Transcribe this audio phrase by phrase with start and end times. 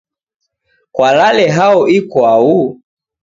[0.95, 2.47] Kwalale hao ikwau?